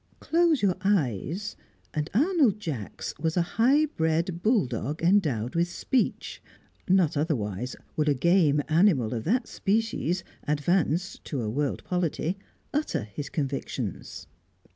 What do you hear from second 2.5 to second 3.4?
Jacks was